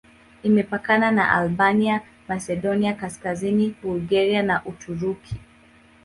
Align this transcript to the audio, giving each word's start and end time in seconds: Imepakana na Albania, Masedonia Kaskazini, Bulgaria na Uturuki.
Imepakana 0.43 1.11
na 1.11 1.31
Albania, 1.31 2.01
Masedonia 2.27 2.93
Kaskazini, 2.93 3.75
Bulgaria 3.83 4.43
na 4.43 4.65
Uturuki. 4.65 5.35